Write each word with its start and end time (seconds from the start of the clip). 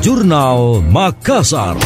Jurnal 0.00 0.80
Makassar. 0.88 1.76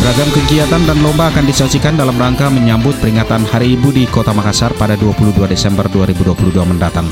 Beragam 0.00 0.28
kegiatan 0.32 0.80
dan 0.88 1.04
lomba 1.04 1.28
akan 1.28 1.44
disajikan 1.44 2.00
dalam 2.00 2.16
rangka 2.16 2.48
menyambut 2.48 2.96
peringatan 2.96 3.44
Hari 3.44 3.76
Ibu 3.76 3.92
di 3.92 4.08
Kota 4.08 4.32
Makassar 4.32 4.72
pada 4.72 4.96
22 4.96 5.36
Desember 5.44 5.84
2022 5.92 6.56
mendatang. 6.64 7.04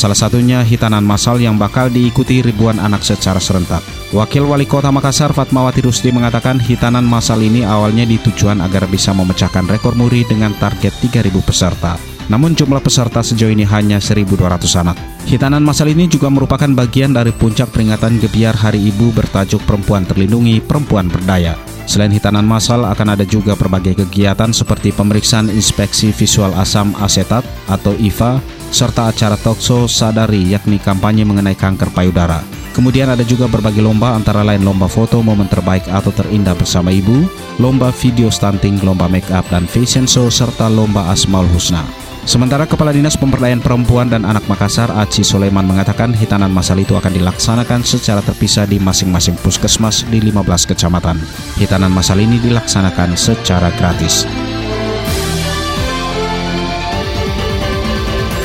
Salah 0.00 0.16
satunya 0.16 0.64
hitanan 0.64 1.04
massal 1.04 1.36
yang 1.44 1.60
bakal 1.60 1.92
diikuti 1.92 2.40
ribuan 2.40 2.80
anak 2.80 3.04
secara 3.04 3.36
serentak. 3.36 3.84
Wakil 4.16 4.48
Wali 4.48 4.64
Kota 4.64 4.88
Makassar 4.88 5.28
Fatmawati 5.36 5.84
Rusdi 5.84 6.08
mengatakan 6.08 6.56
hitanan 6.56 7.04
massal 7.04 7.36
ini 7.44 7.68
awalnya 7.68 8.08
ditujuan 8.08 8.64
agar 8.64 8.88
bisa 8.88 9.12
memecahkan 9.12 9.68
rekor 9.68 9.92
muri 9.92 10.24
dengan 10.24 10.56
target 10.56 10.96
3.000 11.04 11.44
peserta. 11.44 12.00
Namun 12.32 12.56
jumlah 12.56 12.80
peserta 12.80 13.20
sejauh 13.20 13.52
ini 13.52 13.68
hanya 13.68 14.00
1.200 14.00 14.40
anak. 14.80 14.96
Hitanan 15.28 15.60
massal 15.60 15.92
ini 15.92 16.08
juga 16.08 16.32
merupakan 16.32 16.72
bagian 16.72 17.12
dari 17.12 17.36
puncak 17.36 17.68
peringatan 17.68 18.24
gebiar 18.24 18.56
Hari 18.56 18.80
Ibu 18.80 19.12
bertajuk 19.12 19.60
Perempuan 19.68 20.08
Terlindungi, 20.08 20.64
Perempuan 20.64 21.12
Berdaya. 21.12 21.60
Selain 21.84 22.14
hitanan 22.14 22.48
massal 22.48 22.88
akan 22.88 23.18
ada 23.18 23.28
juga 23.28 23.52
berbagai 23.52 24.00
kegiatan 24.00 24.48
seperti 24.54 24.96
pemeriksaan 24.96 25.52
inspeksi 25.52 26.08
visual 26.14 26.56
asam 26.56 26.96
asetat 27.02 27.44
atau 27.66 27.92
IVA, 27.98 28.38
serta 28.70 29.10
acara 29.10 29.36
talkshow 29.38 29.84
sadari 29.90 30.50
yakni 30.50 30.78
kampanye 30.78 31.26
mengenai 31.26 31.58
kanker 31.58 31.90
payudara. 31.92 32.42
Kemudian 32.70 33.10
ada 33.10 33.26
juga 33.26 33.50
berbagai 33.50 33.82
lomba 33.82 34.14
antara 34.14 34.46
lain 34.46 34.62
lomba 34.62 34.86
foto 34.86 35.18
momen 35.20 35.50
terbaik 35.50 35.90
atau 35.90 36.14
terindah 36.14 36.54
bersama 36.54 36.94
ibu, 36.94 37.26
lomba 37.58 37.90
video 37.90 38.30
stunting, 38.30 38.78
lomba 38.86 39.10
make 39.10 39.26
up 39.34 39.44
dan 39.50 39.66
fashion 39.66 40.06
show, 40.06 40.30
serta 40.30 40.70
lomba 40.70 41.10
Asmaul 41.10 41.50
Husna. 41.50 41.82
Sementara 42.28 42.68
Kepala 42.68 42.92
Dinas 42.92 43.16
Pemberdayaan 43.16 43.64
Perempuan 43.64 44.12
dan 44.12 44.28
Anak 44.28 44.44
Makassar, 44.46 44.92
Aci 44.92 45.24
Soleman 45.24 45.64
mengatakan 45.64 46.12
hitanan 46.12 46.52
masal 46.52 46.78
itu 46.78 46.92
akan 46.94 47.16
dilaksanakan 47.16 47.80
secara 47.80 48.20
terpisah 48.20 48.68
di 48.68 48.76
masing-masing 48.76 49.40
puskesmas 49.40 50.04
di 50.06 50.20
15 50.20 50.68
kecamatan. 50.68 51.16
Hitanan 51.56 51.90
masal 51.90 52.20
ini 52.20 52.36
dilaksanakan 52.38 53.16
secara 53.16 53.72
gratis. 53.74 54.28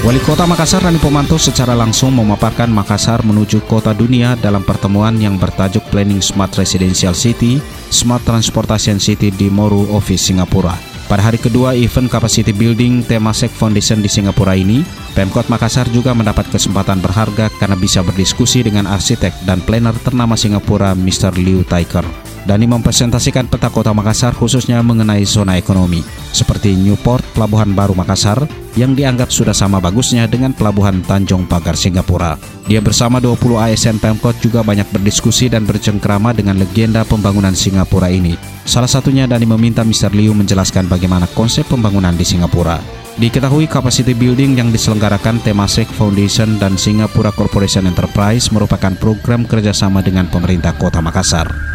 Wali 0.05 0.21
Kota 0.21 0.45
Makassar 0.45 0.85
Rani 0.85 1.01
Pomanto 1.01 1.33
secara 1.41 1.73
langsung 1.73 2.13
memaparkan 2.13 2.69
Makassar 2.69 3.25
menuju 3.25 3.65
kota 3.65 3.89
dunia 3.89 4.37
dalam 4.37 4.61
pertemuan 4.61 5.17
yang 5.17 5.41
bertajuk 5.41 5.81
Planning 5.89 6.21
Smart 6.21 6.53
Residential 6.61 7.17
City, 7.17 7.57
Smart 7.89 8.21
Transportation 8.21 9.01
City 9.01 9.33
di 9.33 9.49
Moru 9.49 9.89
Office, 9.97 10.29
Singapura. 10.29 10.77
Pada 11.09 11.25
hari 11.25 11.41
kedua 11.41 11.73
event 11.73 12.05
Capacity 12.05 12.53
Building 12.53 13.01
Temasek 13.01 13.49
Foundation 13.49 14.05
di 14.05 14.05
Singapura 14.05 14.53
ini, 14.53 14.85
Pemkot 15.17 15.49
Makassar 15.49 15.89
juga 15.89 16.13
mendapat 16.13 16.53
kesempatan 16.53 17.01
berharga 17.01 17.49
karena 17.57 17.73
bisa 17.73 18.05
berdiskusi 18.05 18.61
dengan 18.61 18.85
arsitek 18.85 19.33
dan 19.49 19.57
planner 19.65 19.97
ternama 20.05 20.37
Singapura 20.37 20.93
Mr. 20.93 21.33
Liu 21.33 21.65
Taiker. 21.65 22.24
Dani 22.45 22.69
mempresentasikan 22.69 23.49
peta 23.49 23.73
kota 23.73 23.89
Makassar 23.89 24.37
khususnya 24.37 24.77
mengenai 24.85 25.25
zona 25.25 25.57
ekonomi, 25.57 26.05
seperti 26.29 26.77
Newport, 26.77 27.25
Pelabuhan 27.33 27.73
Baru 27.73 27.97
Makassar, 27.97 28.45
yang 28.77 28.93
dianggap 28.93 29.33
sudah 29.33 29.57
sama 29.57 29.81
bagusnya 29.81 30.29
dengan 30.29 30.53
Pelabuhan 30.53 31.01
Tanjung 31.01 31.49
Pagar 31.49 31.73
Singapura. 31.73 32.37
Dia 32.69 32.85
bersama 32.85 33.17
20 33.17 33.57
ASN 33.57 33.97
Pemkot 33.97 34.37
juga 34.45 34.61
banyak 34.61 34.85
berdiskusi 34.93 35.49
dan 35.49 35.65
bercengkrama 35.65 36.37
dengan 36.37 36.61
legenda 36.61 37.01
pembangunan 37.01 37.57
Singapura 37.57 38.13
ini. 38.13 38.37
Salah 38.61 38.89
satunya 38.89 39.25
Dani 39.25 39.49
meminta 39.49 39.81
Mr. 39.81 40.13
Liu 40.13 40.37
menjelaskan 40.37 40.85
bagaimana 40.85 41.25
konsep 41.33 41.65
pembangunan 41.65 42.13
di 42.13 42.29
Singapura. 42.29 42.77
Diketahui 43.17 43.65
capacity 43.65 44.13
building 44.13 44.53
yang 44.53 44.69
diselenggarakan 44.69 45.41
Temasek 45.41 45.89
Foundation 45.97 46.61
dan 46.61 46.77
Singapura 46.77 47.33
Corporation 47.33 47.89
Enterprise 47.89 48.53
merupakan 48.53 48.93
program 49.01 49.49
kerjasama 49.49 50.05
dengan 50.05 50.29
pemerintah 50.29 50.77
kota 50.77 51.01
Makassar. 51.01 51.74